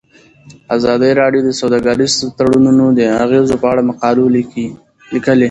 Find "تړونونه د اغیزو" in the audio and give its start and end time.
2.37-3.55